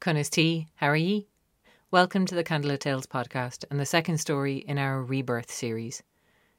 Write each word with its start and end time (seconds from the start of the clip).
Cunis 0.00 0.30
T, 0.30 0.66
how 0.76 0.86
are 0.86 0.96
ye? 0.96 1.28
Welcome 1.90 2.24
to 2.24 2.34
the 2.34 2.42
Candlelit 2.42 2.78
Tales 2.78 3.04
podcast 3.04 3.66
and 3.70 3.78
the 3.78 3.84
second 3.84 4.16
story 4.16 4.56
in 4.56 4.78
our 4.78 5.02
Rebirth 5.02 5.50
series. 5.50 6.02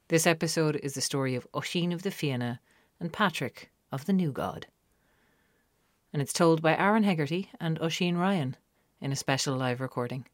This 0.09 0.27
episode 0.27 0.75
is 0.75 0.93
the 0.93 1.01
story 1.01 1.33
of 1.33 1.47
Oisin 1.55 1.91
of 1.91 2.03
the 2.03 2.11
Fianna 2.11 2.59
and 2.99 3.11
Patrick 3.11 3.71
of 3.91 4.05
the 4.05 4.13
New 4.13 4.31
God. 4.31 4.67
And 6.13 6.21
it's 6.21 6.33
told 6.33 6.61
by 6.61 6.77
Aaron 6.77 7.01
Hegarty 7.01 7.49
and 7.59 7.81
Oisin 7.81 8.15
Ryan 8.15 8.57
in 8.99 9.11
a 9.11 9.15
special 9.15 9.57
live 9.57 9.81
recording. 9.81 10.27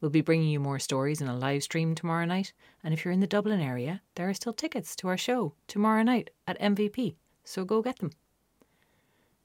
We'll 0.00 0.10
be 0.10 0.22
bringing 0.22 0.48
you 0.48 0.60
more 0.60 0.78
stories 0.78 1.20
in 1.20 1.28
a 1.28 1.36
live 1.36 1.62
stream 1.62 1.94
tomorrow 1.94 2.24
night, 2.24 2.54
and 2.82 2.94
if 2.94 3.04
you're 3.04 3.12
in 3.12 3.20
the 3.20 3.26
Dublin 3.26 3.60
area, 3.60 4.00
there 4.14 4.30
are 4.30 4.34
still 4.34 4.54
tickets 4.54 4.96
to 4.96 5.08
our 5.08 5.18
show 5.18 5.52
tomorrow 5.68 6.02
night 6.02 6.30
at 6.48 6.58
MVP, 6.58 7.16
so 7.44 7.66
go 7.66 7.82
get 7.82 7.98
them. 7.98 8.12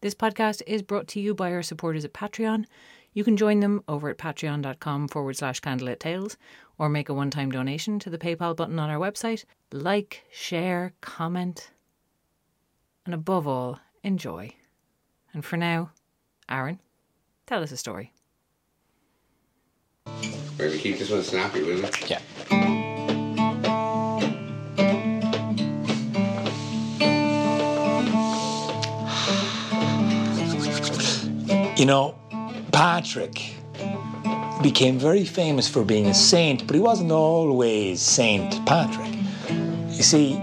This 0.02 0.16
podcast 0.16 0.62
is 0.66 0.82
brought 0.82 1.10
to 1.10 1.20
you 1.20 1.36
by 1.36 1.52
our 1.52 1.62
supporters 1.62 2.06
at 2.06 2.14
Patreon. 2.14 2.64
You 3.12 3.26
can 3.26 3.36
join 3.36 3.60
them 3.60 3.84
over 3.86 4.10
at 4.10 4.18
patreon.com 4.18 5.10
forward 5.10 5.36
slash 5.36 5.60
candlelit 5.60 6.00
tales 6.00 6.38
or 6.78 6.88
make 6.88 7.10
a 7.10 7.14
one 7.14 7.30
time 7.30 7.52
donation 7.52 8.00
to 8.00 8.10
the 8.10 8.18
PayPal 8.18 8.56
button 8.56 8.80
on 8.80 8.90
our 8.90 8.98
website. 8.98 9.44
Like, 9.74 10.24
share, 10.32 10.94
comment, 11.02 11.72
and 13.06 13.14
above 13.14 13.46
all, 13.46 13.80
enjoy. 14.02 14.56
And 15.34 15.44
for 15.44 15.58
now, 15.58 15.92
Aaron, 16.50 16.80
tell 17.46 17.62
us 17.62 17.74
a 17.74 17.78
story. 17.78 18.14
Maybe 20.58 20.78
keep 20.78 20.98
this 20.98 21.10
one 21.10 21.24
snappy, 21.24 21.62
will 21.62 21.76
we? 21.76 21.90
Yeah. 22.08 22.22
You 31.80 31.86
know, 31.86 32.16
Patrick 32.74 33.54
became 34.62 35.00
very 35.00 35.24
famous 35.24 35.70
for 35.70 35.86
being 35.86 36.08
a 36.08 36.14
saint, 36.14 36.68
but 36.68 36.76
he 36.76 36.82
wasn't 36.82 37.14
always 37.14 38.02
Saint 38.02 38.66
Patrick. 38.66 39.16
You 39.88 40.04
see, 40.04 40.34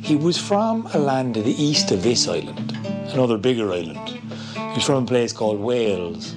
he 0.00 0.14
was 0.14 0.38
from 0.38 0.86
a 0.94 0.98
land 0.98 1.34
to 1.34 1.42
the 1.42 1.60
east 1.60 1.90
of 1.90 2.04
this 2.04 2.28
island, 2.28 2.78
another 3.12 3.36
bigger 3.36 3.72
island. 3.72 4.08
He 4.08 4.74
was 4.76 4.84
from 4.84 5.02
a 5.02 5.06
place 5.06 5.32
called 5.32 5.58
Wales. 5.58 6.36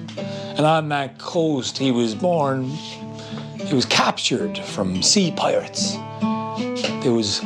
And 0.56 0.66
on 0.66 0.88
that 0.88 1.18
coast, 1.18 1.78
he 1.78 1.92
was 1.92 2.16
born, 2.16 2.64
he 3.64 3.76
was 3.76 3.86
captured 3.86 4.58
from 4.58 5.04
sea 5.04 5.30
pirates. 5.30 5.92
There 7.04 7.12
was 7.12 7.42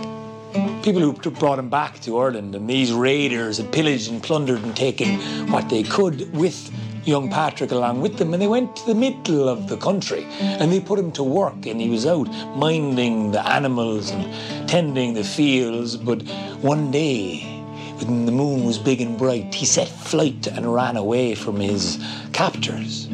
people 0.82 1.02
who 1.02 1.12
brought 1.12 1.58
him 1.58 1.68
back 1.68 2.00
to 2.00 2.18
Ireland, 2.18 2.54
and 2.54 2.68
these 2.68 2.92
raiders 2.92 3.58
had 3.58 3.72
pillaged 3.72 4.10
and 4.10 4.22
plundered 4.22 4.62
and 4.62 4.74
taken 4.74 5.18
what 5.50 5.68
they 5.68 5.82
could 5.82 6.34
with 6.34 6.70
young 7.04 7.30
Patrick 7.30 7.70
along 7.70 8.00
with 8.00 8.18
them, 8.18 8.32
and 8.32 8.42
they 8.42 8.46
went 8.46 8.76
to 8.76 8.86
the 8.86 8.94
middle 8.94 9.48
of 9.48 9.68
the 9.68 9.76
country 9.76 10.24
and 10.40 10.70
they 10.72 10.80
put 10.80 10.98
him 10.98 11.12
to 11.12 11.22
work, 11.22 11.66
and 11.66 11.80
he 11.80 11.88
was 11.88 12.06
out 12.06 12.28
minding 12.56 13.32
the 13.32 13.46
animals 13.46 14.10
and 14.10 14.68
tending 14.68 15.14
the 15.14 15.24
fields. 15.24 15.96
But 15.96 16.22
one 16.60 16.90
day, 16.90 17.40
when 17.98 18.26
the 18.26 18.32
moon 18.32 18.64
was 18.64 18.78
big 18.78 19.00
and 19.00 19.18
bright, 19.18 19.54
he 19.54 19.66
set 19.66 19.88
flight 19.88 20.46
and 20.46 20.72
ran 20.72 20.96
away 20.96 21.34
from 21.34 21.56
his 21.60 21.98
captors. 22.32 23.08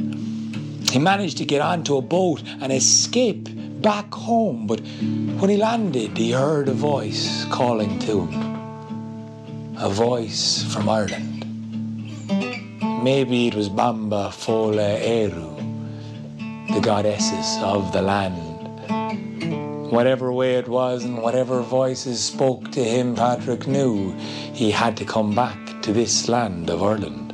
He 0.90 0.98
managed 0.98 1.38
to 1.38 1.44
get 1.44 1.60
onto 1.60 1.96
a 1.96 2.02
boat 2.02 2.42
and 2.60 2.72
escape 2.72 3.48
back 3.80 4.12
home, 4.12 4.66
but 4.66 4.80
when 4.80 5.50
he 5.50 5.56
landed, 5.56 6.16
he 6.16 6.32
heard 6.32 6.68
a 6.68 6.72
voice 6.72 7.44
calling 7.46 7.98
to 8.00 8.26
him. 8.26 9.76
A 9.78 9.90
voice 9.90 10.64
from 10.72 10.88
Ireland. 10.88 11.44
Maybe 13.02 13.46
it 13.46 13.54
was 13.54 13.68
Banba 13.68 14.30
Fódla 14.30 15.00
Ériu, 15.00 16.74
the 16.74 16.80
goddesses 16.80 17.62
of 17.62 17.92
the 17.92 18.02
land. 18.02 18.42
Whatever 19.90 20.32
way 20.32 20.54
it 20.56 20.66
was 20.66 21.04
and 21.04 21.22
whatever 21.22 21.60
voices 21.62 22.22
spoke 22.22 22.72
to 22.72 22.82
him, 22.82 23.14
Patrick 23.14 23.66
knew 23.66 24.12
he 24.52 24.70
had 24.70 24.96
to 24.96 25.04
come 25.04 25.34
back 25.34 25.82
to 25.82 25.92
this 25.92 26.28
land 26.28 26.70
of 26.70 26.82
Ireland. 26.82 27.32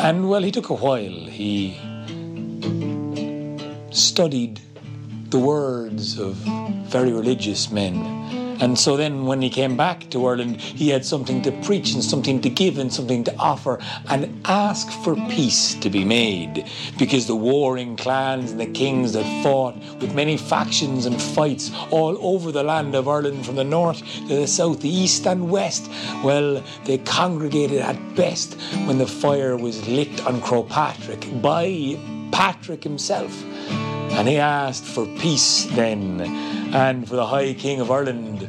And 0.00 0.28
well, 0.28 0.42
he 0.42 0.50
took 0.50 0.70
a 0.70 0.74
while. 0.74 1.26
He 1.40 1.78
studied 4.18 4.58
the 5.30 5.38
words 5.38 6.18
of 6.18 6.34
very 6.90 7.12
religious 7.12 7.70
men. 7.70 7.94
And 8.60 8.76
so 8.76 8.96
then, 8.96 9.26
when 9.26 9.40
he 9.40 9.48
came 9.48 9.76
back 9.76 10.10
to 10.10 10.26
Ireland, 10.26 10.60
he 10.60 10.88
had 10.88 11.04
something 11.04 11.40
to 11.42 11.52
preach 11.62 11.94
and 11.94 12.02
something 12.02 12.40
to 12.40 12.50
give 12.50 12.78
and 12.78 12.92
something 12.92 13.22
to 13.22 13.36
offer 13.36 13.78
and 14.08 14.40
ask 14.44 14.90
for 15.04 15.14
peace 15.30 15.74
to 15.74 15.88
be 15.88 16.04
made. 16.04 16.68
Because 16.98 17.28
the 17.28 17.36
warring 17.36 17.94
clans 17.94 18.50
and 18.50 18.58
the 18.58 18.66
kings 18.66 19.12
that 19.12 19.44
fought 19.44 19.76
with 20.00 20.16
many 20.16 20.36
factions 20.36 21.06
and 21.06 21.22
fights 21.22 21.70
all 21.92 22.18
over 22.20 22.50
the 22.50 22.64
land 22.64 22.96
of 22.96 23.06
Ireland 23.06 23.46
from 23.46 23.54
the 23.54 23.62
north 23.62 24.02
to 24.26 24.34
the 24.34 24.48
south, 24.48 24.80
the 24.80 24.88
east 24.88 25.28
and 25.28 25.48
west, 25.48 25.88
well, 26.24 26.60
they 26.86 26.98
congregated 26.98 27.78
at 27.78 28.16
best 28.16 28.54
when 28.86 28.98
the 28.98 29.06
fire 29.06 29.56
was 29.56 29.86
lit 29.86 30.26
on 30.26 30.40
Croagh 30.40 30.68
Patrick 30.68 31.24
by 31.40 31.96
Patrick 32.32 32.82
himself. 32.82 33.32
And 34.18 34.26
he 34.26 34.38
asked 34.38 34.84
for 34.84 35.06
peace 35.06 35.66
then, 35.76 36.20
and 36.74 37.08
for 37.08 37.14
the 37.14 37.24
High 37.24 37.54
King 37.54 37.80
of 37.80 37.92
Ireland 37.92 38.48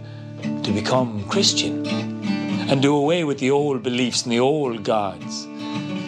to 0.64 0.72
become 0.72 1.24
Christian 1.30 1.86
and 1.86 2.82
do 2.82 2.96
away 2.96 3.24
with 3.24 3.38
the 3.38 3.52
old 3.52 3.84
beliefs 3.84 4.24
and 4.24 4.32
the 4.32 4.40
old 4.40 4.84
gods. 4.84 5.44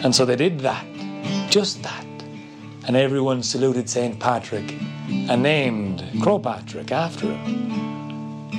And 0.02 0.12
so 0.12 0.24
they 0.24 0.34
did 0.34 0.58
that, 0.60 0.84
just 1.48 1.80
that. 1.84 2.04
And 2.88 2.96
everyone 2.96 3.44
saluted 3.44 3.88
St. 3.88 4.18
Patrick 4.18 4.74
and 5.08 5.44
named 5.44 6.02
Croagh 6.20 6.42
Patrick 6.42 6.90
after 6.90 7.26
him. 7.26 8.50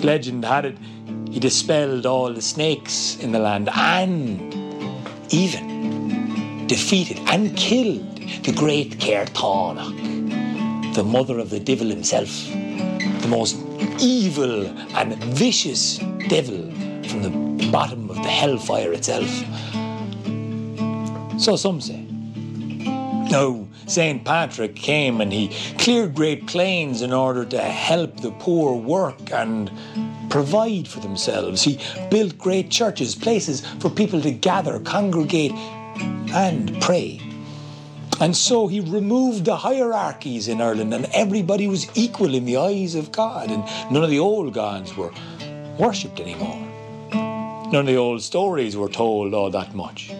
Legend 0.00 0.46
had 0.46 0.64
it 0.64 0.78
he 1.30 1.40
dispelled 1.40 2.06
all 2.06 2.32
the 2.32 2.40
snakes 2.40 3.18
in 3.20 3.32
the 3.32 3.38
land 3.38 3.68
and 3.74 4.54
even 5.30 6.66
defeated 6.66 7.18
and 7.26 7.54
killed 7.54 8.16
the 8.44 8.52
great 8.52 8.98
Caorthannach 8.98 10.11
the 10.94 11.04
mother 11.04 11.38
of 11.38 11.50
the 11.50 11.60
devil 11.60 11.88
himself, 11.88 12.28
the 13.22 13.28
most 13.28 13.56
evil 13.98 14.66
and 14.96 15.14
vicious 15.24 15.98
devil 16.28 16.70
from 17.08 17.22
the 17.22 17.70
bottom 17.70 18.10
of 18.10 18.16
the 18.16 18.28
hellfire 18.28 18.92
itself. 18.92 19.28
So 21.40 21.56
some 21.56 21.80
say. 21.80 22.06
No, 23.30 23.68
St. 23.86 24.24
Patrick 24.24 24.76
came 24.76 25.22
and 25.22 25.32
he 25.32 25.48
cleared 25.78 26.14
great 26.14 26.46
plains 26.46 27.00
in 27.00 27.12
order 27.12 27.44
to 27.46 27.60
help 27.60 28.20
the 28.20 28.30
poor 28.32 28.76
work 28.76 29.32
and 29.32 29.70
provide 30.28 30.86
for 30.86 31.00
themselves. 31.00 31.62
He 31.62 31.80
built 32.10 32.36
great 32.36 32.70
churches, 32.70 33.14
places 33.14 33.62
for 33.80 33.88
people 33.88 34.20
to 34.20 34.32
gather, 34.32 34.78
congregate, 34.80 35.52
and 36.32 36.78
pray. 36.82 37.20
And 38.22 38.36
so 38.36 38.68
he 38.68 38.78
removed 38.78 39.46
the 39.46 39.56
hierarchies 39.56 40.46
in 40.46 40.60
Ireland, 40.60 40.94
and 40.94 41.06
everybody 41.06 41.66
was 41.66 41.88
equal 41.96 42.36
in 42.36 42.44
the 42.44 42.56
eyes 42.56 42.94
of 42.94 43.10
God, 43.10 43.50
and 43.50 43.64
none 43.90 44.04
of 44.04 44.10
the 44.10 44.20
old 44.20 44.54
gods 44.54 44.96
were 44.96 45.10
worshipped 45.76 46.20
anymore. 46.20 46.56
None 47.12 47.80
of 47.80 47.86
the 47.86 47.96
old 47.96 48.22
stories 48.22 48.76
were 48.76 48.88
told 48.88 49.34
all 49.34 49.50
that 49.50 49.74
much. 49.74 50.12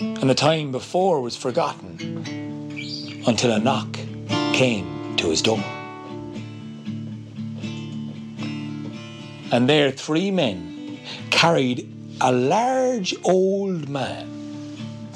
And 0.00 0.28
the 0.28 0.34
time 0.34 0.72
before 0.72 1.20
was 1.20 1.36
forgotten 1.36 3.22
until 3.24 3.52
a 3.52 3.60
knock 3.60 3.96
came 4.52 5.14
to 5.18 5.30
his 5.30 5.40
door. 5.40 5.62
And 9.52 9.68
there 9.68 9.92
three 9.92 10.32
men 10.32 10.98
carried 11.30 11.88
a 12.20 12.32
large 12.32 13.14
old 13.22 13.88
man 13.88 14.37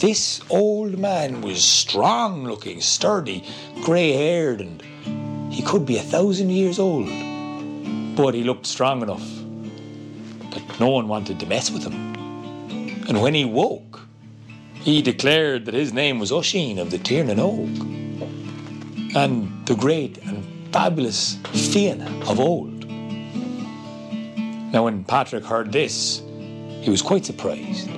this 0.03 0.41
old 0.51 0.99
man 0.99 1.43
was 1.43 1.63
strong 1.63 2.43
looking, 2.43 2.81
sturdy, 2.81 3.45
grey 3.85 4.11
haired, 4.11 4.61
and 4.61 4.83
he 5.53 5.63
could 5.63 5.87
be 5.87 5.97
a 5.97 6.03
thousand 6.03 6.51
years 6.51 6.81
old. 6.81 7.07
But 8.17 8.35
he 8.35 8.43
looked 8.43 8.67
strong 8.67 9.01
enough 9.01 9.25
that 10.51 10.81
no 10.81 10.89
one 10.89 11.07
wanted 11.07 11.39
to 11.39 11.47
mess 11.47 11.71
with 11.71 11.85
him. 11.85 11.95
And 13.09 13.23
when 13.23 13.33
he 13.33 13.45
woke, 13.45 14.01
he 14.75 15.03
declared 15.03 15.67
that 15.67 15.75
his 15.75 15.93
name 15.93 16.19
was 16.19 16.33
Oisin 16.33 16.81
of 16.81 16.91
the 16.91 16.99
Tiernan 16.99 17.39
Og, 17.39 19.15
and 19.15 19.67
the 19.67 19.77
great 19.77 20.19
and 20.25 20.45
fabulous 20.73 21.37
Fianna 21.53 22.11
of 22.29 22.41
old. 22.41 22.89
Now, 24.73 24.83
when 24.83 25.05
Patrick 25.05 25.45
heard 25.45 25.71
this, 25.71 26.23
he 26.81 26.91
was 26.91 27.03
quite 27.03 27.25
surprised. 27.25 27.89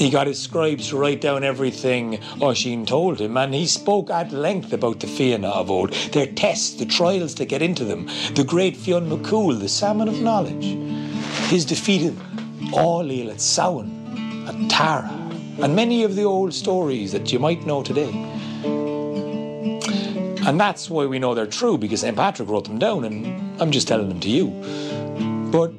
He 0.00 0.08
got 0.08 0.28
his 0.28 0.42
scribes 0.42 0.88
to 0.88 0.96
write 0.96 1.20
down 1.20 1.44
everything 1.44 2.20
Oisin 2.40 2.86
told 2.86 3.20
him, 3.20 3.36
and 3.36 3.52
he 3.52 3.66
spoke 3.66 4.08
at 4.08 4.32
length 4.32 4.72
about 4.72 5.00
the 5.00 5.06
Fianna 5.06 5.50
of 5.50 5.70
old, 5.70 5.92
their 6.12 6.24
tests, 6.24 6.72
the 6.72 6.86
trials 6.86 7.34
to 7.34 7.44
get 7.44 7.60
into 7.60 7.84
them, 7.84 8.08
the 8.34 8.42
great 8.42 8.78
Fionn 8.78 9.10
McCool, 9.10 9.60
the 9.60 9.68
salmon 9.68 10.08
of 10.08 10.18
knowledge, 10.22 10.64
his 11.50 11.66
defeat 11.66 12.06
of 12.06 12.14
Aillén 12.72 13.30
at 13.30 13.42
Samhain, 13.42 14.48
at 14.48 14.70
Tara, 14.70 15.10
and 15.62 15.76
many 15.76 16.02
of 16.02 16.16
the 16.16 16.24
old 16.24 16.54
stories 16.54 17.12
that 17.12 17.30
you 17.30 17.38
might 17.38 17.66
know 17.66 17.82
today. 17.82 18.10
And 20.46 20.58
that's 20.58 20.88
why 20.88 21.04
we 21.04 21.18
know 21.18 21.34
they're 21.34 21.46
true, 21.46 21.76
because 21.76 22.00
St. 22.00 22.16
Patrick 22.16 22.48
wrote 22.48 22.64
them 22.64 22.78
down, 22.78 23.04
and 23.04 23.60
I'm 23.60 23.70
just 23.70 23.86
telling 23.86 24.08
them 24.08 24.20
to 24.20 24.30
you. 24.30 24.46
But 25.52 25.74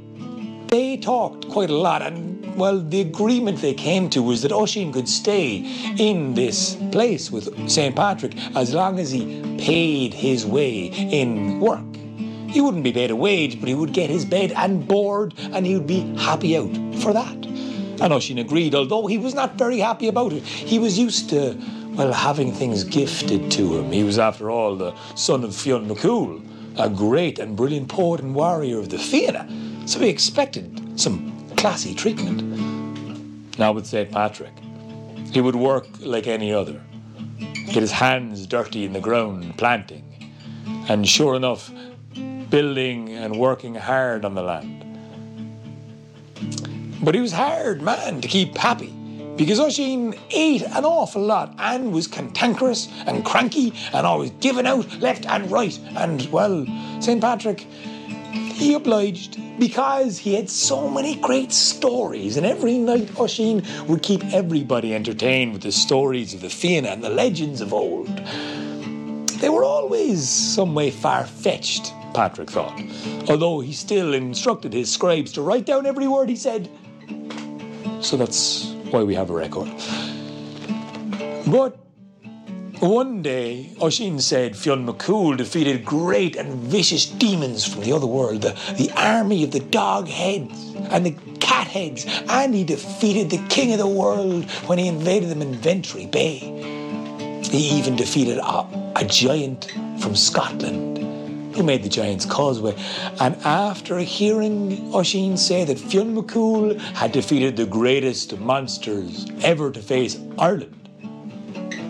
they 0.67 0.97
talked 0.97 1.50
quite 1.50 1.71
a 1.71 1.75
lot, 1.75 2.03
and 2.03 2.31
well, 2.56 2.80
the 2.80 3.01
agreement 3.01 3.62
they 3.62 3.74
came 3.74 4.09
to 4.12 4.21
was 4.21 4.42
that 4.42 4.51
Oisin 4.51 4.92
could 4.92 5.09
stay 5.09 5.65
in 5.98 6.33
this 6.33 6.75
place 6.92 7.31
with 7.31 7.69
St. 7.69 7.95
Patrick 7.95 8.33
as 8.56 8.74
long 8.74 9.00
as 9.00 9.12
he 9.12 9.42
paid 9.57 10.13
his 10.13 10.45
way 10.45 10.86
in 10.88 11.59
work. 11.59 11.83
He 12.48 12.62
wouldn't 12.62 12.83
be 12.83 12.92
paid 12.92 13.12
a 13.12 13.15
wage, 13.15 13.59
but 13.59 13.69
he 13.69 13.75
would 13.75 13.94
get 13.94 14.09
his 14.09 14.25
bed 14.25 14.51
and 14.51 14.88
board, 14.88 15.33
and 15.53 15.65
he 15.65 15.74
would 15.75 15.88
be 15.88 16.01
happy 16.18 16.57
out 16.57 16.74
for 17.01 17.13
that. 17.13 17.45
And 18.01 18.12
Oisin 18.12 18.39
agreed, 18.39 18.75
although 18.75 19.07
he 19.07 19.18
was 19.18 19.33
not 19.33 19.57
very 19.57 19.80
happy 19.80 20.07
about 20.07 20.33
it. 20.33 20.44
He 20.44 20.80
was 20.80 20.98
used 21.00 21.30
to 21.30 21.57
well, 21.94 22.13
having 22.13 22.51
things 22.53 22.83
gifted 22.83 23.51
to 23.51 23.77
him. 23.77 23.92
He 23.92 24.03
was, 24.03 24.18
after 24.18 24.50
all, 24.50 24.75
the 24.75 24.94
son 25.15 25.44
of 25.44 25.56
Fionn 25.56 25.88
McCool, 25.88 26.42
a 26.77 26.89
great 26.89 27.38
and 27.38 27.56
brilliant 27.56 27.89
poet 27.89 28.21
and 28.21 28.33
warrior 28.33 28.80
of 28.80 28.89
the 28.89 28.98
Fianna, 28.98 29.48
so 29.86 30.00
he 30.00 30.09
expected 30.09 31.00
some 31.00 31.31
classy 31.62 31.94
treatment. 31.94 32.42
Now 33.60 33.72
with 33.72 33.86
St. 33.86 34.12
Patrick, 34.12 34.52
he 35.31 35.42
would 35.42 35.56
work 35.56 35.86
like 36.00 36.25
any 36.25 36.52
other, 36.52 36.81
get 37.68 37.84
his 37.84 37.92
hands 37.92 38.48
dirty 38.48 38.84
in 38.84 38.94
the 38.94 39.00
ground 39.00 39.56
planting, 39.60 40.04
and 40.90 41.08
sure 41.08 41.36
enough, 41.36 41.72
building 42.50 43.10
and 43.10 43.38
working 43.38 43.75
hard 43.75 44.25
on 44.25 44.34
the 44.34 44.42
land. 44.42 44.84
But 47.04 47.13
he 47.13 47.22
was 47.22 47.31
hard 47.31 47.84
man 47.84 48.22
to 48.22 48.28
keep 48.28 48.58
happy 48.58 48.92
because 49.38 49.60
Oisin 49.60 50.16
ate 50.31 50.63
an 50.63 50.84
awful 50.84 51.22
lot 51.22 51.54
and 51.60 51.94
was 51.94 52.08
cantankerous 52.08 52.90
and 53.06 53.24
cranky 53.24 53.72
and 53.94 54.08
always 54.08 54.31
giving 54.40 54.66
out 54.66 54.92
left 55.00 55.28
and 55.28 55.52
right. 55.52 55.80
And, 55.96 56.25
well, 56.31 56.66
St. 57.00 57.22
Patrick, 57.22 57.68
he 58.62 58.75
obliged 58.75 59.40
because 59.60 60.19
he 60.19 60.36
had 60.36 60.50
so 60.50 60.88
many 60.88 61.16
great 61.16 61.52
stories, 61.52 62.38
and 62.38 62.46
every 62.46 62.78
night 62.78 63.19
Oisin 63.19 63.66
would 63.88 64.04
keep 64.04 64.24
everybody 64.25 64.94
entertained 64.94 65.54
with 65.54 65.63
the 65.63 65.72
stories 65.72 66.36
of 66.36 66.42
the 66.42 66.50
Fianna 66.50 66.90
and 66.90 67.04
the 67.04 67.10
legends 67.10 67.60
of 67.62 67.74
old. 67.74 68.08
They 69.40 69.50
were 69.50 69.63
always 69.63 70.30
some 70.30 70.75
way 70.75 70.92
far 70.92 71.25
fetched, 71.25 71.92
Patrick 72.13 72.52
thought, 72.52 72.80
although 73.28 73.62
he 73.62 73.74
still 73.74 74.13
instructed 74.13 74.74
his 74.74 74.92
scribes 74.92 75.31
to 75.34 75.42
write 75.42 75.66
down 75.66 75.88
every 75.88 76.08
word 76.08 76.30
he 76.30 76.36
said. 76.36 76.69
So 78.02 78.16
that's 78.16 78.74
why 78.92 79.02
we 79.02 79.16
have 79.16 79.31
a 79.31 79.34
record. 79.34 79.69
But 81.48 81.78
one 82.81 83.22
day, 83.22 83.69
Oisin 83.80 84.19
said 84.19 84.57
Fionn 84.57 84.88
McCool 84.88 85.38
defeated 85.38 85.86
great 85.86 86.36
and 86.36 86.56
vicious 86.56 87.06
demons 87.06 87.63
from 87.63 87.81
the 87.81 87.94
other 87.94 88.07
world, 88.07 88.42
the, 88.42 88.57
the 88.75 88.92
army 88.95 89.44
of 89.44 89.51
the 89.51 89.60
dog 89.60 90.07
heads 90.07 90.74
and 90.89 91.06
the 91.06 91.16
cat 91.39 91.68
heads, 91.68 92.06
and 92.28 92.56
he 92.56 92.63
defeated 92.63 93.30
the 93.30 93.45
king 93.50 93.72
of 93.72 93.78
the 93.78 93.88
world 93.88 94.50
when 94.66 94.80
he 94.80 94.88
invaded 94.88 95.30
them 95.30 95.44
in 95.44 95.54
Ventry 95.54 96.07
Bay. 96.07 96.39
He 97.44 97.78
even 97.78 97.95
defeated 97.95 98.39
a, 98.39 98.94
a 98.95 99.06
giant 99.06 99.72
from 100.00 100.16
Scotland 100.16 100.98
who 101.56 101.62
made 101.62 101.84
the 101.84 101.89
Giant's 101.89 102.25
Causeway. 102.25 102.75
And 103.19 103.36
after 103.44 104.00
hearing 104.00 104.92
Oisin 104.95 105.38
say 105.38 105.66
that 105.66 105.77
Fionn 105.77 106.16
McCool 106.16 106.80
had 106.95 107.12
defeated 107.12 107.57
the 107.57 107.66
greatest 107.68 108.39
monsters 108.39 109.27
ever 109.44 109.69
to 109.72 109.81
face 109.81 110.18
Ireland, 110.39 110.77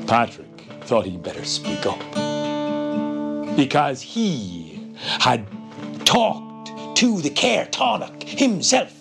Patrick 0.08 0.51
thought 0.84 1.06
he'd 1.06 1.24
better 1.24 1.46
speak 1.46 1.86
up. 1.86 2.00
Because 3.56 4.02
he 4.02 4.80
had 5.20 5.46
talked 6.06 6.98
to 6.98 7.22
the 7.22 7.30
Care 7.30 7.66
himself 8.24 9.01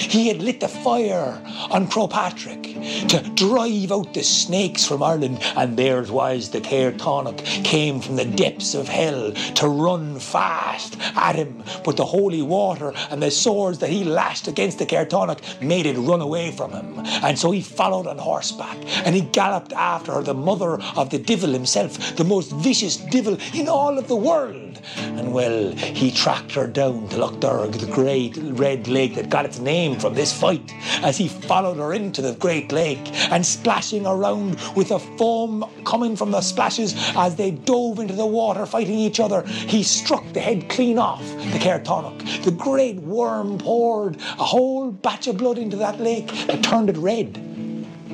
he 0.00 0.28
had 0.28 0.42
lit 0.42 0.60
the 0.60 0.68
fire 0.68 1.40
on 1.70 1.86
Patrick 2.08 2.62
to 3.08 3.20
drive 3.34 3.92
out 3.92 4.14
the 4.14 4.22
snakes 4.22 4.86
from 4.86 5.02
Ireland, 5.02 5.38
and 5.56 5.76
there 5.76 6.00
it 6.00 6.10
was 6.10 6.50
the 6.50 6.60
Caorthannach 6.60 7.38
came 7.64 8.00
from 8.00 8.16
the 8.16 8.24
depths 8.24 8.74
of 8.74 8.88
hell 8.88 9.32
to 9.32 9.68
run 9.68 10.18
fast 10.18 10.96
at 11.16 11.36
him. 11.36 11.62
But 11.84 11.96
the 11.96 12.04
holy 12.04 12.42
water 12.42 12.92
and 13.10 13.22
the 13.22 13.30
swords 13.30 13.78
that 13.80 13.90
he 13.90 14.04
lashed 14.04 14.48
against 14.48 14.78
the 14.78 14.86
Caorthannach 14.86 15.40
made 15.60 15.86
it 15.86 15.96
run 15.96 16.20
away 16.20 16.50
from 16.52 16.72
him. 16.72 17.00
And 17.22 17.38
so 17.38 17.50
he 17.50 17.60
followed 17.60 18.06
on 18.06 18.18
horseback 18.18 18.78
and 19.04 19.14
he 19.14 19.22
galloped 19.22 19.72
after 19.72 20.12
her, 20.12 20.22
the 20.22 20.34
mother 20.34 20.80
of 20.96 21.10
the 21.10 21.18
devil 21.18 21.50
himself, 21.50 22.16
the 22.16 22.24
most 22.24 22.52
vicious 22.52 22.96
devil 22.96 23.36
in 23.54 23.68
all 23.68 23.98
of 23.98 24.08
the 24.08 24.16
world. 24.16 24.80
And 24.96 25.32
well, 25.32 25.72
he 25.72 26.10
tracked 26.10 26.52
her 26.52 26.66
down 26.66 27.08
to 27.08 27.18
Lough 27.18 27.38
Derg, 27.38 27.72
the 27.72 27.90
great 27.90 28.36
red 28.36 28.88
lake 28.88 29.14
that 29.14 29.28
got 29.28 29.44
its 29.44 29.58
name 29.58 29.89
from 29.98 30.14
this 30.14 30.32
fight 30.32 30.72
as 31.02 31.16
he 31.16 31.28
followed 31.28 31.78
her 31.78 31.92
into 31.92 32.22
the 32.22 32.34
great 32.34 32.72
lake 32.72 33.10
and 33.30 33.44
splashing 33.44 34.06
around 34.06 34.58
with 34.76 34.88
the 34.88 34.98
foam 34.98 35.64
coming 35.84 36.16
from 36.16 36.30
the 36.30 36.40
splashes 36.40 36.94
as 37.16 37.36
they 37.36 37.50
dove 37.50 37.98
into 37.98 38.14
the 38.14 38.26
water 38.26 38.66
fighting 38.66 38.98
each 38.98 39.20
other. 39.20 39.42
He 39.46 39.82
struck 39.82 40.24
the 40.32 40.40
head 40.40 40.68
clean 40.68 40.98
off 40.98 41.22
the 41.52 41.58
Caorthannach. 41.58 42.44
The 42.44 42.50
great 42.50 42.96
worm 42.96 43.58
poured 43.58 44.16
a 44.16 44.44
whole 44.44 44.90
batch 44.90 45.26
of 45.26 45.38
blood 45.38 45.58
into 45.58 45.76
that 45.76 46.00
lake 46.00 46.28
that 46.46 46.62
turned 46.62 46.90
it 46.90 46.96
red. 46.96 47.40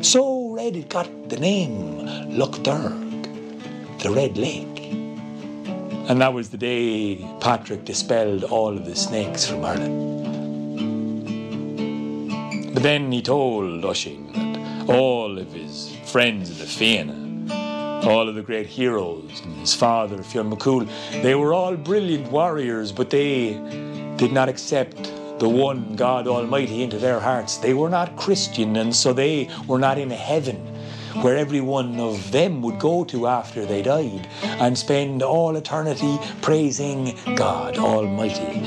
So 0.02 0.50
red 0.50 0.76
it 0.76 0.88
got 0.88 1.28
the 1.28 1.38
name 1.38 2.06
Lough 2.36 2.50
Derg, 2.62 3.98
the 4.00 4.10
Red 4.10 4.36
Lake. 4.36 4.66
And 6.08 6.20
that 6.20 6.32
was 6.32 6.50
the 6.50 6.56
day 6.56 7.16
Patrick 7.40 7.84
dispelled 7.84 8.44
all 8.44 8.76
of 8.76 8.84
the 8.84 8.94
snakes 8.94 9.46
from 9.46 9.64
Ireland. 9.64 10.35
But 12.76 12.82
then 12.82 13.10
he 13.10 13.22
told 13.22 13.82
Oisin 13.86 14.32
that 14.34 14.90
all 14.90 15.38
of 15.38 15.50
his 15.50 15.96
friends 16.04 16.50
in 16.50 16.58
the 16.58 16.66
Fianna, 16.66 18.04
all 18.06 18.28
of 18.28 18.34
the 18.34 18.42
great 18.42 18.66
heroes, 18.66 19.40
and 19.42 19.54
his 19.56 19.72
father, 19.72 20.22
Fionn 20.22 20.50
McCool, 20.50 20.86
they 21.22 21.34
were 21.34 21.54
all 21.54 21.74
brilliant 21.74 22.30
warriors, 22.30 22.92
but 22.92 23.08
they 23.08 23.54
did 24.18 24.30
not 24.30 24.50
accept 24.50 25.10
the 25.38 25.48
one 25.48 25.96
God 25.96 26.28
Almighty 26.28 26.82
into 26.82 26.98
their 26.98 27.18
hearts. 27.18 27.56
They 27.56 27.72
were 27.72 27.88
not 27.88 28.14
Christian, 28.14 28.76
and 28.76 28.94
so 28.94 29.14
they 29.14 29.48
were 29.66 29.78
not 29.78 29.96
in 29.96 30.10
heaven, 30.10 30.56
where 31.22 31.38
every 31.38 31.62
one 31.62 31.98
of 31.98 32.30
them 32.30 32.60
would 32.60 32.78
go 32.78 33.04
to 33.04 33.26
after 33.26 33.64
they 33.64 33.80
died 33.80 34.28
and 34.42 34.76
spend 34.76 35.22
all 35.22 35.56
eternity 35.56 36.18
praising 36.42 37.16
God 37.36 37.78
Almighty. 37.78 38.60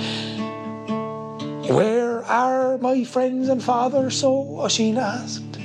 Where 1.72 1.99
are 2.30 2.78
my 2.78 3.04
friends 3.04 3.50
and 3.50 3.62
father 3.62 4.12
so? 4.12 4.60
Oisin 4.60 4.98
asked. 4.98 5.58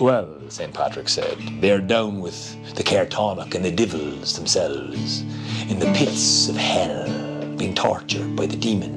Well, 0.00 0.38
St. 0.48 0.72
Patrick 0.72 1.08
said, 1.08 1.36
they're 1.60 1.80
down 1.80 2.20
with 2.20 2.54
the 2.76 2.84
Caorthannach 2.84 3.54
and 3.54 3.64
the 3.64 3.72
devils 3.72 4.36
themselves, 4.36 5.22
in 5.68 5.80
the 5.80 5.92
pits 5.96 6.48
of 6.48 6.56
hell, 6.56 7.08
being 7.56 7.74
tortured 7.74 8.36
by 8.36 8.46
the 8.46 8.56
demon. 8.56 8.94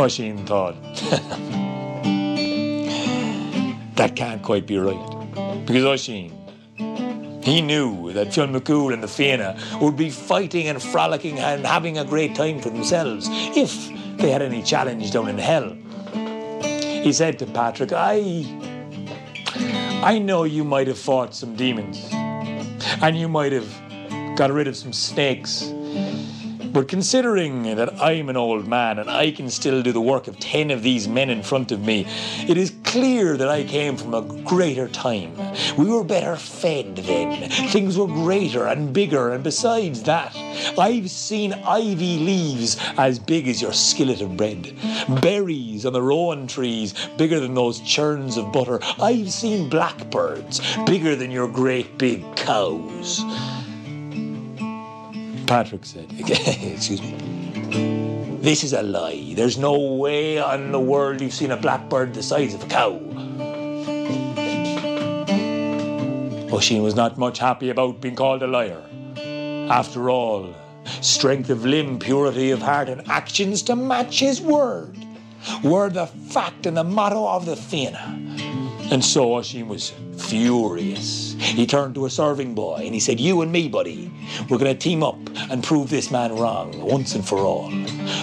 Oisin 0.00 0.46
thought, 0.46 0.76
that 3.96 4.16
can't 4.16 4.42
quite 4.42 4.66
be 4.66 4.78
right. 4.78 5.66
Because 5.66 5.84
Oisin, 5.84 6.32
he 7.42 7.60
knew 7.60 8.12
that 8.12 8.32
Fionn 8.32 8.54
McCool 8.54 8.94
and 8.94 9.02
the 9.02 9.08
Fianna 9.08 9.58
would 9.80 9.96
be 9.96 10.08
fighting 10.10 10.68
and 10.68 10.82
frolicking 10.82 11.38
and 11.38 11.66
having 11.66 11.98
a 11.98 12.04
great 12.04 12.34
time 12.34 12.60
for 12.60 12.70
themselves 12.70 13.26
if 13.30 13.90
they 14.22 14.30
had 14.30 14.40
any 14.40 14.62
challenge 14.62 15.10
down 15.10 15.28
in 15.28 15.36
hell. 15.36 15.76
He 17.02 17.12
said 17.12 17.40
to 17.40 17.46
Patrick, 17.46 17.92
I, 17.92 18.44
I 20.04 20.20
know 20.20 20.44
you 20.44 20.62
might 20.62 20.86
have 20.86 20.98
fought 20.98 21.34
some 21.34 21.56
demons 21.56 22.08
and 22.12 23.18
you 23.18 23.28
might 23.28 23.50
have 23.50 23.68
got 24.36 24.52
rid 24.52 24.68
of 24.68 24.76
some 24.76 24.92
snakes 24.92 25.64
but 26.72 26.88
considering 26.88 27.62
that 27.76 28.00
I'm 28.00 28.28
an 28.28 28.36
old 28.36 28.66
man 28.66 28.98
and 28.98 29.10
I 29.10 29.30
can 29.30 29.50
still 29.50 29.82
do 29.82 29.92
the 29.92 30.00
work 30.00 30.26
of 30.26 30.38
10 30.38 30.70
of 30.70 30.82
these 30.82 31.06
men 31.06 31.28
in 31.28 31.42
front 31.42 31.70
of 31.70 31.80
me, 31.80 32.06
it 32.48 32.56
is 32.56 32.72
clear 32.84 33.36
that 33.36 33.48
I 33.48 33.64
came 33.64 33.96
from 33.96 34.14
a 34.14 34.22
greater 34.44 34.88
time. 34.88 35.34
We 35.76 35.86
were 35.86 36.04
better 36.04 36.36
fed 36.36 36.96
then. 36.96 37.50
Things 37.70 37.98
were 37.98 38.06
greater 38.06 38.66
and 38.66 38.92
bigger, 38.92 39.32
and 39.32 39.44
besides 39.44 40.02
that, 40.04 40.34
I've 40.78 41.10
seen 41.10 41.52
ivy 41.52 42.18
leaves 42.18 42.76
as 42.96 43.18
big 43.18 43.48
as 43.48 43.60
your 43.60 43.72
skillet 43.72 44.20
of 44.20 44.36
bread, 44.36 44.74
berries 45.20 45.84
on 45.84 45.92
the 45.92 46.02
rowan 46.02 46.46
trees 46.46 46.94
bigger 47.16 47.40
than 47.40 47.54
those 47.54 47.80
churns 47.80 48.36
of 48.36 48.52
butter. 48.52 48.78
I've 49.00 49.32
seen 49.32 49.68
blackbirds 49.68 50.60
bigger 50.84 51.16
than 51.16 51.30
your 51.30 51.48
great 51.48 51.98
big 51.98 52.24
cows. 52.36 53.22
Patrick 55.52 55.84
said, 55.84 56.06
excuse 56.18 57.02
me. 57.02 57.12
This 58.40 58.64
is 58.64 58.72
a 58.72 58.82
lie. 58.82 59.34
There's 59.36 59.58
no 59.58 59.78
way 59.78 60.38
on 60.38 60.72
the 60.72 60.80
world 60.80 61.20
you've 61.20 61.34
seen 61.34 61.50
a 61.50 61.58
blackbird 61.58 62.14
the 62.14 62.22
size 62.22 62.54
of 62.54 62.62
a 62.62 62.66
cow. 62.68 62.92
Oisin 66.50 66.82
was 66.82 66.94
not 66.94 67.18
much 67.18 67.38
happy 67.38 67.68
about 67.68 68.00
being 68.00 68.16
called 68.16 68.42
a 68.42 68.46
liar. 68.46 68.82
After 69.68 70.08
all, 70.08 70.54
strength 71.02 71.50
of 71.50 71.66
limb, 71.66 71.98
purity 71.98 72.50
of 72.50 72.62
heart, 72.62 72.88
and 72.88 73.06
actions 73.10 73.60
to 73.64 73.76
match 73.76 74.20
his 74.20 74.40
word 74.40 74.96
were 75.62 75.90
the 75.90 76.06
fact 76.06 76.64
and 76.64 76.78
the 76.78 76.84
motto 76.84 77.28
of 77.28 77.44
the 77.44 77.56
Fianna. 77.56 78.18
And 78.90 79.04
so 79.04 79.34
Oisin 79.34 79.68
was 79.68 79.92
furious. 80.16 81.31
He 81.42 81.66
turned 81.66 81.96
to 81.96 82.06
a 82.06 82.10
serving 82.10 82.54
boy 82.54 82.82
and 82.84 82.94
he 82.94 83.00
said, 83.00 83.18
You 83.18 83.42
and 83.42 83.50
me, 83.50 83.68
buddy, 83.68 84.10
we're 84.48 84.58
going 84.58 84.72
to 84.72 84.78
team 84.78 85.02
up 85.02 85.18
and 85.50 85.62
prove 85.62 85.90
this 85.90 86.10
man 86.10 86.36
wrong 86.36 86.80
once 86.80 87.14
and 87.14 87.26
for 87.26 87.38
all. 87.38 87.70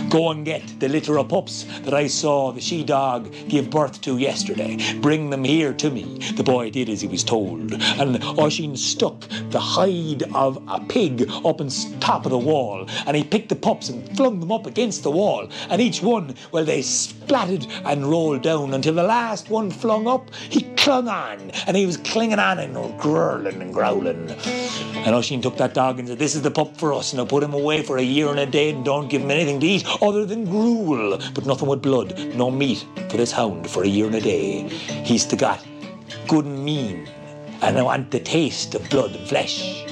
Go 0.10 0.32
and 0.32 0.46
get 0.46 0.80
the 0.80 0.88
litter 0.88 1.20
of 1.20 1.28
pups 1.28 1.66
that 1.82 1.94
I 1.94 2.08
saw 2.08 2.52
the 2.52 2.62
she 2.62 2.84
dog 2.84 3.32
give 3.48 3.70
birth 3.70 4.02
to 4.02 4.18
yesterday. 4.18 4.78
Bring 5.02 5.30
them 5.30 5.44
here 5.44 5.74
to 5.74 5.92
me. 5.92 6.20
The 6.36 6.44
boy 6.44 6.72
did 6.72 6.90
as 6.90 7.02
he 7.02 7.08
was 7.08 7.24
told. 7.24 7.74
And 7.74 8.24
Oisin 8.40 8.78
stuck 8.78 9.28
the 9.50 9.60
hide 9.60 10.24
of 10.34 10.64
a 10.68 10.80
pig 10.80 11.30
up 11.30 11.62
on 11.62 11.70
top 12.00 12.26
of 12.26 12.32
the 12.32 12.38
wall 12.38 12.88
and 13.06 13.18
he 13.18 13.24
picked 13.24 13.50
the 13.50 13.56
pups 13.56 13.90
and 13.90 14.16
flung 14.16 14.40
them 14.40 14.52
up 14.52 14.66
against 14.66 15.04
the 15.04 15.12
wall. 15.12 15.50
And 15.70 15.82
each 15.82 16.02
one, 16.02 16.36
well, 16.52 16.66
they 16.66 16.82
splattered 16.82 17.68
and 17.86 18.06
rolled 18.10 18.44
down 18.44 18.74
until 18.74 18.96
the 18.96 19.04
last 19.04 19.50
one 19.50 19.72
flung 19.72 20.08
up. 20.08 20.34
He 20.36 20.69
clung 20.80 21.08
on 21.08 21.52
and 21.68 21.76
he 21.76 21.86
was 21.86 21.98
clinging 21.98 22.40
on 22.40 22.58
and 22.58 22.74
growling 23.00 23.62
and 23.62 23.74
growling. 23.74 24.32
And 25.06 25.16
Oisin 25.16 25.42
took 25.42 25.58
that 25.58 25.74
dog 25.74 26.00
and 26.00 26.08
said, 26.08 26.20
This 26.20 26.36
is 26.36 26.42
the 26.42 26.52
pup 26.52 26.78
for 26.78 26.94
us. 26.94 27.14
Now 27.14 27.26
put 27.26 27.44
him 27.44 27.54
away 27.54 27.84
for 27.84 27.98
a 27.98 28.02
year 28.02 28.30
and 28.30 28.40
a 28.40 28.46
day 28.46 28.72
and 28.72 28.86
don't 28.86 29.10
give 29.10 29.22
him 29.22 29.32
anything 29.32 29.60
to 29.60 29.68
eat 29.68 29.86
other 30.02 30.26
than 30.26 30.46
gruel, 30.46 31.20
but 31.34 31.46
nothing 31.46 31.68
with 31.68 31.82
blood, 31.82 32.18
no 32.36 32.50
meat 32.50 32.86
for 33.10 33.18
this 33.18 33.32
hound 33.32 33.70
for 33.70 33.84
a 33.84 33.88
year 33.88 34.08
and 34.08 34.16
a 34.16 34.22
day. 34.22 34.70
He's 35.04 35.28
the 35.28 35.36
got 35.36 35.64
good 36.28 36.46
and 36.46 36.64
mean, 36.64 37.10
and 37.62 37.78
I 37.78 37.82
want 37.82 38.12
the 38.12 38.20
taste 38.20 38.74
of 38.76 38.90
blood 38.90 39.16
and 39.16 39.28
flesh. 39.28 39.84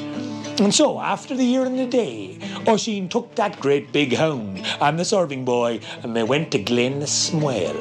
And 0.60 0.74
so, 0.74 1.00
after 1.00 1.36
the 1.36 1.44
year 1.44 1.65
and 1.65 1.79
a 1.79 1.86
day, 1.86 2.39
Oisin 2.67 3.10
took 3.10 3.36
that 3.36 3.60
great 3.60 3.91
big 3.91 4.15
hound 4.15 4.65
and 4.82 4.98
the 4.98 5.06
serving 5.06 5.46
boy, 5.46 5.82
and 6.01 6.15
they 6.15 6.24
went 6.24 6.51
to 6.51 6.63
Glenasmole. 6.63 7.77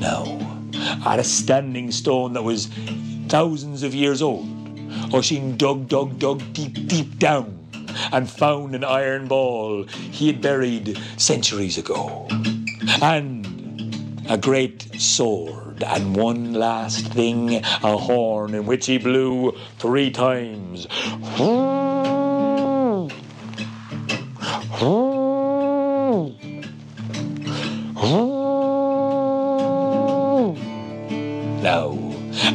Now, 0.00 0.59
at 0.80 1.18
a 1.18 1.24
standing 1.24 1.90
stone 1.90 2.32
that 2.34 2.42
was 2.42 2.66
thousands 3.28 3.82
of 3.82 3.94
years 3.94 4.22
old, 4.22 4.48
Oisin 5.14 5.56
dug, 5.56 5.88
dug, 5.88 6.18
dug 6.18 6.42
deep, 6.52 6.86
deep 6.86 7.18
down 7.18 7.56
and 8.12 8.28
found 8.30 8.74
an 8.74 8.84
iron 8.84 9.26
ball 9.28 9.84
he 9.84 10.26
had 10.26 10.40
buried 10.40 10.98
centuries 11.16 11.78
ago. 11.78 12.26
And 13.02 13.46
a 14.28 14.38
great 14.38 15.00
sword, 15.00 15.82
and 15.82 16.14
one 16.14 16.52
last 16.54 17.06
thing, 17.08 17.56
a 17.56 17.96
horn 17.96 18.54
in 18.54 18.66
which 18.66 18.86
he 18.86 18.98
blew 18.98 19.56
three 19.78 20.10
times. 20.10 20.86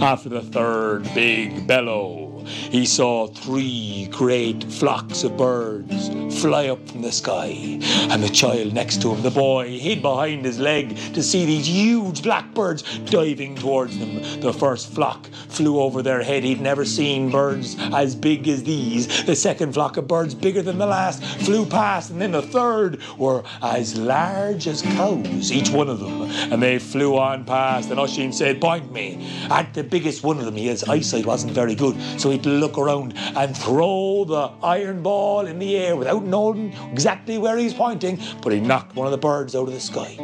After 0.01 0.29
the 0.29 0.41
third 0.41 1.03
big 1.13 1.67
bellow, 1.67 2.43
he 2.45 2.85
saw 2.85 3.27
three 3.27 4.07
great 4.11 4.63
flocks 4.65 5.23
of 5.23 5.37
birds 5.37 6.09
fly 6.35 6.67
up 6.67 6.87
from 6.89 7.01
the 7.01 7.11
sky. 7.11 7.79
And 8.11 8.21
the 8.21 8.29
child 8.29 8.73
next 8.73 9.01
to 9.01 9.13
him, 9.13 9.21
the 9.23 9.31
boy, 9.31 9.77
hid 9.79 10.01
behind 10.01 10.45
his 10.45 10.59
leg 10.59 10.95
to 11.13 11.23
see 11.23 11.45
these 11.45 11.67
huge 11.67 12.23
blackbirds 12.23 12.83
diving 12.99 13.55
towards 13.55 13.97
them. 13.97 14.41
The 14.41 14.53
first 14.53 14.93
flock 14.93 15.27
flew 15.49 15.79
over 15.79 16.01
their 16.01 16.23
head. 16.23 16.43
He'd 16.43 16.61
never 16.61 16.85
seen 16.85 17.31
birds 17.31 17.75
as 17.79 18.15
big 18.15 18.47
as 18.47 18.63
these. 18.63 19.25
The 19.25 19.35
second 19.35 19.73
flock 19.73 19.97
of 19.97 20.07
birds, 20.07 20.35
bigger 20.35 20.61
than 20.61 20.77
the 20.77 20.85
last, 20.85 21.23
flew 21.23 21.65
past. 21.65 22.11
And 22.11 22.21
then 22.21 22.31
the 22.31 22.41
third 22.41 23.01
were 23.17 23.43
as 23.61 23.97
large 23.97 24.67
as 24.67 24.81
cows, 24.81 25.51
each 25.51 25.69
one 25.69 25.89
of 25.89 25.99
them. 25.99 26.23
And 26.51 26.61
they 26.61 26.79
flew 26.79 27.17
on 27.17 27.45
past. 27.45 27.89
And 27.89 27.99
Oisin 27.99 28.33
said, 28.33 28.59
Point 28.59 28.91
me 28.91 29.27
at 29.49 29.73
the 29.73 29.83
biggest 29.83 30.23
one 30.23 30.39
of 30.39 30.45
them. 30.45 30.55
His 30.55 30.83
eyesight 30.83 31.25
wasn't 31.25 31.53
very 31.53 31.75
good, 31.75 31.95
so 32.19 32.29
he'd 32.29 32.45
look 32.45 32.77
around 32.77 33.13
and 33.17 33.55
throw 33.55 34.25
the 34.25 34.51
iron 34.63 35.01
ball 35.01 35.45
in 35.45 35.59
the 35.59 35.77
air 35.77 35.95
without 35.95 36.24
knowing 36.25 36.73
exactly 36.91 37.37
where 37.37 37.57
he's 37.57 37.73
pointing, 37.73 38.19
but 38.41 38.51
he 38.51 38.59
knocked 38.59 38.95
one 38.95 39.07
of 39.07 39.11
the 39.11 39.17
birds 39.17 39.55
out 39.55 39.67
of 39.67 39.73
the 39.73 39.79
sky. 39.79 40.15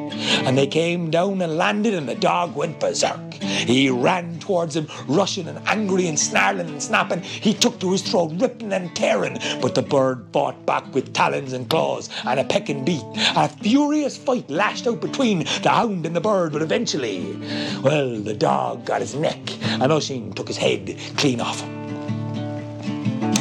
And 0.46 0.58
they 0.58 0.68
came 0.68 1.10
down 1.12 1.42
and 1.42 1.58
landed, 1.58 1.94
and 1.94 2.10
the 2.10 2.16
dog 2.16 2.56
went 2.56 2.80
berserk. 2.80 3.34
He 3.34 3.90
ran 3.90 4.40
towards 4.40 4.76
him, 4.76 4.88
rushing 5.08 5.48
and 5.48 5.60
angry 5.68 6.08
and 6.08 6.20
snarling 6.20 6.68
and 6.70 6.82
snapping. 6.82 7.22
He 7.22 7.54
took 7.54 7.80
to 7.80 7.92
his 7.92 8.02
throat, 8.02 8.32
ripping 8.36 8.74
and 8.74 8.96
tearing, 8.96 9.38
but 9.62 9.76
the 9.76 9.82
bird 9.82 10.26
fought 10.34 10.66
back 10.66 10.94
with 10.94 11.14
talons 11.14 11.54
and 11.54 11.70
claws 11.70 12.10
and 12.26 12.40
a 12.40 12.44
peck 12.44 12.70
and 12.70 12.86
beat. 12.86 13.04
A 13.36 13.50
furious 13.50 14.18
fight 14.18 14.50
lashed 14.50 14.88
out 14.88 15.02
between 15.02 15.40
the 15.62 15.70
hound 15.70 16.06
and 16.06 16.16
the 16.16 16.22
bird, 16.22 16.54
but 16.54 16.62
eventually, 16.62 17.36
well, 17.82 18.18
the 18.20 18.34
dog 18.34 18.86
got 18.86 19.02
his 19.02 19.16
neck, 19.16 19.40
and 19.64 19.92
Oisin 19.92 20.34
took 20.34 20.48
his 20.48 20.58
head 20.58 20.98
clean 21.18 21.42
off 21.42 21.62
him. 21.62 21.82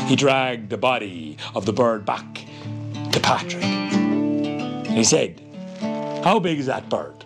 He 0.06 0.16
dragged 0.16 0.70
the 0.70 0.76
body 0.76 1.36
of 1.54 1.66
the 1.66 1.72
bird 1.72 2.04
back 2.04 2.44
to 3.12 3.20
Patrick. 3.20 3.62
He 4.86 5.04
said, 5.04 5.40
How 6.24 6.38
big 6.38 6.58
is 6.58 6.66
that 6.66 6.88
bird? 6.88 7.24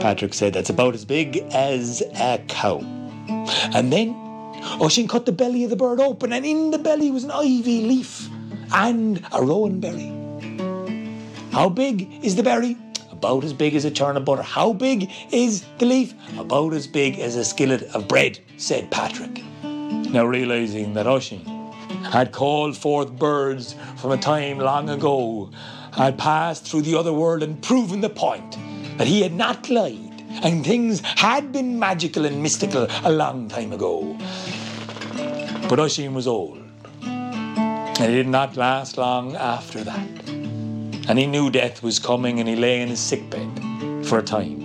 Patrick 0.00 0.34
said, 0.34 0.52
That's 0.52 0.70
about 0.70 0.94
as 0.94 1.04
big 1.04 1.38
as 1.52 2.02
a 2.14 2.42
cow. 2.48 2.78
And 3.74 3.92
then 3.92 4.14
Oisin 4.80 5.08
cut 5.08 5.26
the 5.26 5.32
belly 5.32 5.64
of 5.64 5.70
the 5.70 5.76
bird 5.76 6.00
open, 6.00 6.32
and 6.32 6.44
in 6.44 6.70
the 6.70 6.78
belly 6.78 7.10
was 7.10 7.24
an 7.24 7.30
ivy 7.30 7.82
leaf 7.82 8.28
and 8.72 9.24
a 9.32 9.42
rowan 9.42 9.80
berry. 9.80 10.12
How 11.52 11.68
big 11.68 12.24
is 12.24 12.36
the 12.36 12.42
berry? 12.42 12.76
About 13.12 13.44
as 13.44 13.52
big 13.52 13.74
as 13.74 13.84
a 13.84 13.90
churn 13.90 14.16
of 14.16 14.24
butter. 14.24 14.42
How 14.42 14.72
big 14.72 15.10
is 15.30 15.64
the 15.78 15.86
leaf? 15.86 16.12
About 16.38 16.72
as 16.72 16.86
big 16.86 17.18
as 17.20 17.36
a 17.36 17.44
skillet 17.44 17.82
of 17.94 18.08
bread, 18.08 18.40
said 18.56 18.90
Patrick. 18.90 19.42
Now 19.62 20.24
realizing 20.24 20.94
that 20.94 21.06
Oisin 21.06 21.53
had 22.10 22.32
called 22.32 22.76
forth 22.76 23.10
birds 23.12 23.74
from 23.96 24.12
a 24.12 24.16
time 24.16 24.58
long 24.58 24.88
ago, 24.88 25.50
had 25.92 26.18
passed 26.18 26.66
through 26.66 26.82
the 26.82 26.98
other 26.98 27.12
world 27.12 27.42
and 27.42 27.62
proven 27.62 28.00
the 28.00 28.08
point 28.08 28.58
that 28.98 29.06
he 29.06 29.22
had 29.22 29.32
not 29.32 29.68
lied, 29.70 30.24
and 30.42 30.64
things 30.64 31.00
had 31.00 31.52
been 31.52 31.78
magical 31.78 32.24
and 32.24 32.42
mystical 32.42 32.86
a 33.04 33.12
long 33.12 33.48
time 33.48 33.72
ago. 33.72 34.16
But 35.68 35.80
Oisin 35.80 36.14
was 36.14 36.26
old, 36.26 36.62
and 37.02 37.98
it 38.00 38.16
did 38.16 38.28
not 38.28 38.56
last 38.56 38.98
long 38.98 39.34
after 39.36 39.82
that. 39.84 40.08
And 41.06 41.18
he 41.18 41.26
knew 41.26 41.50
death 41.50 41.82
was 41.82 41.98
coming, 41.98 42.40
and 42.40 42.48
he 42.48 42.56
lay 42.56 42.80
in 42.80 42.88
his 42.88 43.00
sickbed 43.00 43.48
for 44.06 44.18
a 44.18 44.22
time. 44.22 44.62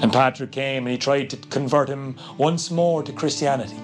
And 0.00 0.12
Patrick 0.12 0.52
came 0.52 0.86
and 0.86 0.92
he 0.92 0.98
tried 0.98 1.28
to 1.30 1.36
convert 1.36 1.88
him 1.88 2.16
once 2.36 2.70
more 2.70 3.02
to 3.02 3.12
Christianity 3.12 3.76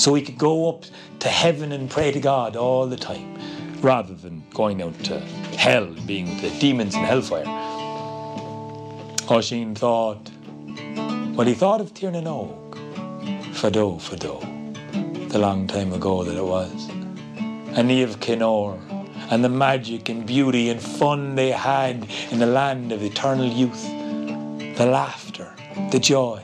so 0.00 0.14
he 0.14 0.22
could 0.22 0.38
go 0.38 0.70
up 0.70 0.84
to 1.18 1.28
heaven 1.28 1.72
and 1.72 1.90
pray 1.90 2.10
to 2.10 2.20
God 2.20 2.56
all 2.56 2.86
the 2.86 2.96
time, 2.96 3.38
rather 3.82 4.14
than 4.14 4.42
going 4.54 4.80
out 4.80 4.98
to 5.04 5.20
hell 5.58 5.84
and 5.84 6.06
being 6.06 6.26
with 6.26 6.40
the 6.40 6.58
demons 6.58 6.94
in 6.94 7.04
hellfire. 7.04 7.44
Oisin 9.30 9.74
thought, 9.74 10.30
well, 11.36 11.46
he 11.46 11.52
thought 11.52 11.82
of 11.82 11.92
Tír 11.92 12.12
na 12.12 12.20
nÓg, 12.22 12.74
Fado, 13.52 14.00
Fado, 14.00 14.40
the 15.28 15.38
long 15.38 15.66
time 15.66 15.92
ago 15.92 16.24
that 16.24 16.34
it 16.36 16.44
was, 16.44 16.88
and 16.88 17.90
Niamh 17.90 18.18
Chinn 18.24 18.38
Óir, 18.38 18.80
and 19.30 19.44
the 19.44 19.50
magic 19.50 20.08
and 20.08 20.26
beauty 20.26 20.70
and 20.70 20.80
fun 20.80 21.34
they 21.34 21.50
had 21.50 22.08
in 22.30 22.38
the 22.38 22.46
land 22.46 22.90
of 22.90 23.02
eternal 23.02 23.46
youth, 23.46 23.84
the 24.78 24.86
laughter, 24.86 25.54
the 25.90 25.98
joy. 25.98 26.42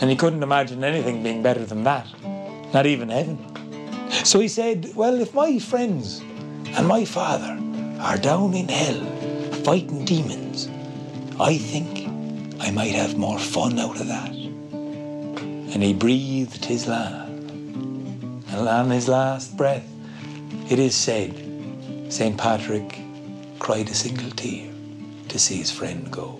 And 0.00 0.10
he 0.10 0.16
couldn't 0.16 0.42
imagine 0.42 0.84
anything 0.84 1.22
being 1.22 1.42
better 1.42 1.64
than 1.64 1.84
that, 1.84 2.06
not 2.74 2.86
even 2.86 3.08
heaven. 3.08 3.38
So 4.24 4.40
he 4.40 4.48
said, 4.48 4.94
Well, 4.94 5.20
if 5.20 5.34
my 5.34 5.58
friends 5.58 6.20
and 6.20 6.86
my 6.86 7.04
father 7.04 7.58
are 8.00 8.18
down 8.18 8.54
in 8.54 8.68
hell 8.68 9.04
fighting 9.64 10.04
demons, 10.04 10.68
I 11.40 11.58
think 11.58 12.08
I 12.60 12.70
might 12.70 12.94
have 12.94 13.16
more 13.16 13.38
fun 13.38 13.78
out 13.78 14.00
of 14.00 14.08
that. 14.08 14.30
And 14.30 15.82
he 15.82 15.92
breathed 15.92 16.64
his 16.64 16.86
last. 16.86 17.30
And 17.30 18.68
on 18.68 18.90
his 18.90 19.08
last 19.08 19.56
breath, 19.56 19.86
it 20.70 20.78
is 20.78 20.94
said, 20.94 21.34
St. 22.08 22.36
Patrick 22.38 22.98
cried 23.58 23.88
a 23.88 23.94
single 23.94 24.30
tear 24.30 24.70
to 25.28 25.38
see 25.38 25.56
his 25.56 25.70
friend 25.70 26.10
go. 26.10 26.38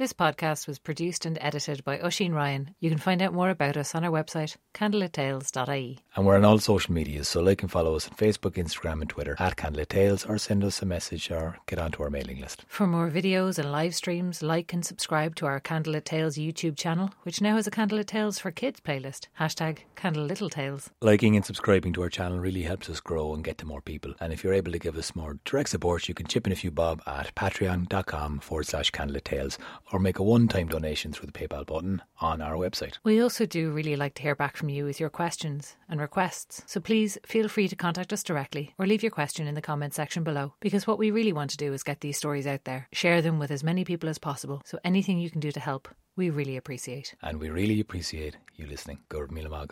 This 0.00 0.14
podcast 0.14 0.66
was 0.66 0.78
produced 0.78 1.26
and 1.26 1.36
edited 1.42 1.84
by 1.84 2.00
Oisin 2.00 2.32
Ryan. 2.32 2.74
You 2.80 2.88
can 2.88 2.98
find 2.98 3.20
out 3.20 3.34
more 3.34 3.50
about 3.50 3.76
us 3.76 3.94
on 3.94 4.02
our 4.02 4.10
website, 4.10 4.56
candlelittales.ie. 4.72 5.98
And 6.16 6.24
we're 6.24 6.36
on 6.36 6.44
all 6.46 6.58
social 6.58 6.94
medias, 6.94 7.28
so 7.28 7.42
like 7.42 7.60
and 7.60 7.70
follow 7.70 7.94
us 7.96 8.08
on 8.08 8.14
Facebook, 8.14 8.52
Instagram, 8.52 9.02
and 9.02 9.10
Twitter 9.10 9.36
at 9.38 9.58
Candlelit 9.58 9.88
Tales, 9.90 10.24
or 10.24 10.38
send 10.38 10.64
us 10.64 10.80
a 10.80 10.86
message 10.86 11.30
or 11.30 11.58
get 11.66 11.78
onto 11.78 12.02
our 12.02 12.08
mailing 12.08 12.40
list. 12.40 12.64
For 12.66 12.86
more 12.86 13.10
videos 13.10 13.58
and 13.58 13.70
live 13.70 13.94
streams, 13.94 14.42
like 14.42 14.72
and 14.72 14.86
subscribe 14.86 15.36
to 15.36 15.44
our 15.44 15.60
Candlelit 15.60 16.04
Tales 16.04 16.38
YouTube 16.38 16.78
channel, 16.78 17.10
which 17.24 17.42
now 17.42 17.56
has 17.56 17.66
a 17.66 17.70
Candlelit 17.70 18.06
Tales 18.06 18.38
for 18.38 18.50
Kids 18.50 18.80
playlist. 18.80 19.26
Hashtag 19.38 19.80
Candle 19.96 20.24
Little 20.24 20.48
Tales. 20.48 20.88
Liking 21.02 21.36
and 21.36 21.44
subscribing 21.44 21.92
to 21.92 22.02
our 22.04 22.08
channel 22.08 22.38
really 22.38 22.62
helps 22.62 22.88
us 22.88 23.00
grow 23.00 23.34
and 23.34 23.44
get 23.44 23.58
to 23.58 23.66
more 23.66 23.82
people. 23.82 24.14
And 24.18 24.32
if 24.32 24.42
you're 24.42 24.54
able 24.54 24.72
to 24.72 24.78
give 24.78 24.96
us 24.96 25.14
more 25.14 25.36
direct 25.44 25.68
support, 25.68 26.08
you 26.08 26.14
can 26.14 26.26
chip 26.26 26.46
in 26.46 26.54
a 26.54 26.56
few 26.56 26.70
bob 26.70 27.02
at 27.06 27.34
patreon.com 27.34 28.38
forward 28.38 28.66
slash 28.66 28.92
Candlelit 28.92 29.24
Tales 29.24 29.58
or 29.92 29.98
make 29.98 30.18
a 30.18 30.22
one 30.22 30.48
time 30.48 30.68
donation 30.68 31.12
through 31.12 31.26
the 31.26 31.32
PayPal 31.32 31.66
button 31.66 32.02
on 32.20 32.40
our 32.40 32.54
website. 32.54 32.98
We 33.04 33.20
also 33.20 33.46
do 33.46 33.70
really 33.70 33.96
like 33.96 34.14
to 34.14 34.22
hear 34.22 34.34
back 34.34 34.56
from 34.56 34.68
you 34.68 34.84
with 34.84 35.00
your 35.00 35.10
questions 35.10 35.76
and 35.88 36.00
requests, 36.00 36.62
so 36.66 36.80
please 36.80 37.18
feel 37.26 37.48
free 37.48 37.68
to 37.68 37.76
contact 37.76 38.12
us 38.12 38.22
directly 38.22 38.74
or 38.78 38.86
leave 38.86 39.02
your 39.02 39.10
question 39.10 39.46
in 39.46 39.54
the 39.54 39.62
comment 39.62 39.94
section 39.94 40.24
below 40.24 40.54
because 40.60 40.86
what 40.86 40.98
we 40.98 41.10
really 41.10 41.32
want 41.32 41.50
to 41.50 41.56
do 41.56 41.72
is 41.72 41.82
get 41.82 42.00
these 42.00 42.16
stories 42.16 42.46
out 42.46 42.64
there, 42.64 42.88
share 42.92 43.22
them 43.22 43.38
with 43.38 43.50
as 43.50 43.64
many 43.64 43.84
people 43.84 44.08
as 44.08 44.18
possible, 44.18 44.62
so 44.64 44.78
anything 44.84 45.18
you 45.18 45.30
can 45.30 45.40
do 45.40 45.52
to 45.52 45.60
help, 45.60 45.88
we 46.16 46.30
really 46.30 46.56
appreciate. 46.56 47.14
And 47.22 47.40
we 47.40 47.50
really 47.50 47.80
appreciate 47.80 48.36
you 48.56 48.66
listening. 48.66 48.98
Gurb 49.08 49.30
Mila. 49.30 49.66